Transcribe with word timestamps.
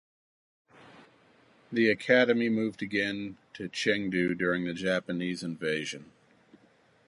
The 1.71 1.91
academy 1.91 2.49
moved 2.49 2.81
again 2.81 3.37
to 3.53 3.69
Chengdu 3.69 4.35
during 4.35 4.65
the 4.65 4.73
Japanese 4.73 5.43
invasion. 5.43 6.11